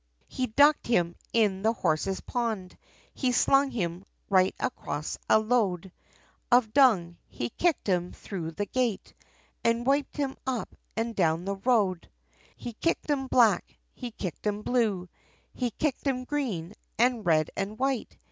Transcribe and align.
He 0.27 0.47
ducked 0.47 0.87
him, 0.87 1.15
in 1.31 1.61
the 1.61 1.73
horses' 1.73 2.21
pond, 2.21 2.75
He 3.13 3.31
slung 3.31 3.69
him, 3.69 4.03
right 4.31 4.55
across 4.59 5.15
a 5.29 5.37
load 5.37 5.91
Of 6.51 6.73
dung, 6.73 7.17
he 7.27 7.51
kicked 7.51 7.85
him 7.85 8.11
thro' 8.11 8.49
the 8.49 8.65
gate, 8.65 9.13
And 9.63 9.85
wiped 9.85 10.17
him 10.17 10.37
up 10.47 10.75
and 10.97 11.15
down 11.15 11.45
the 11.45 11.57
road! 11.57 12.09
He 12.57 12.73
kicked 12.73 13.11
him 13.11 13.27
black! 13.27 13.77
He 13.93 14.09
kicked 14.09 14.47
him 14.47 14.63
blue! 14.63 15.07
He 15.53 15.69
kicked 15.69 16.07
him 16.07 16.23
green! 16.23 16.73
and 16.97 17.23
red 17.23 17.51
and 17.55 17.77
white! 17.77 18.17